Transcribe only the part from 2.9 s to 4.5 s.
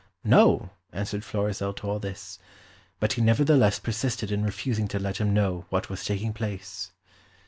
but he nevertheless persisted in